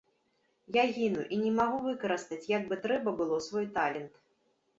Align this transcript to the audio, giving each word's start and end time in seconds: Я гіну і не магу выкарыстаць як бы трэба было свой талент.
Я 0.77 0.83
гіну 0.95 1.25
і 1.37 1.39
не 1.41 1.51
магу 1.59 1.77
выкарыстаць 1.89 2.49
як 2.57 2.63
бы 2.73 2.79
трэба 2.87 3.15
было 3.21 3.37
свой 3.51 3.65
талент. 3.79 4.13